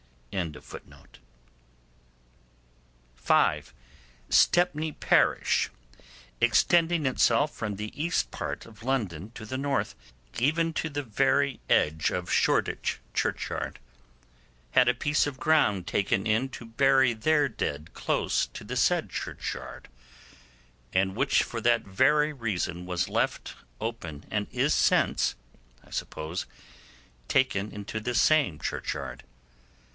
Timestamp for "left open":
23.09-24.25